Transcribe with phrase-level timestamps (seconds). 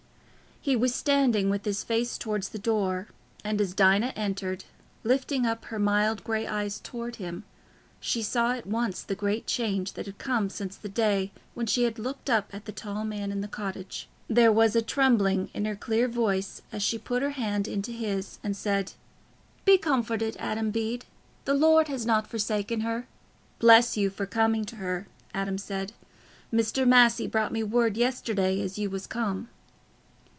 [0.63, 3.07] He was standing with his face towards the door,
[3.43, 4.65] and as Dinah entered,
[5.03, 7.45] lifting up her mild grey eyes towards him,
[7.99, 11.85] she saw at once the great change that had come since the day when she
[11.85, 14.07] had looked up at the tall man in the cottage.
[14.27, 18.37] There was a trembling in her clear voice as she put her hand into his
[18.43, 18.91] and said,
[19.65, 21.05] "Be comforted, Adam Bede,
[21.45, 23.07] the Lord has not forsaken her."
[23.57, 25.93] "Bless you for coming to her," Adam said.
[26.53, 26.87] "Mr.
[26.87, 29.49] Massey brought me word yesterday as you was come."